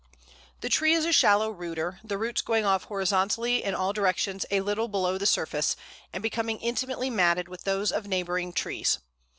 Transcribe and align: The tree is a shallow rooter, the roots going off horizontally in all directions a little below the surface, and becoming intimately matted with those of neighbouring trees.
The 0.61 0.69
tree 0.69 0.93
is 0.93 1.05
a 1.05 1.11
shallow 1.11 1.51
rooter, 1.51 1.99
the 2.03 2.17
roots 2.17 2.41
going 2.41 2.65
off 2.65 2.85
horizontally 2.85 3.63
in 3.63 3.75
all 3.75 3.93
directions 3.93 4.47
a 4.49 4.61
little 4.61 4.87
below 4.87 5.19
the 5.19 5.27
surface, 5.27 5.75
and 6.11 6.23
becoming 6.23 6.57
intimately 6.59 7.11
matted 7.11 7.47
with 7.47 7.65
those 7.65 7.91
of 7.91 8.07
neighbouring 8.07 8.51
trees. 8.51 8.97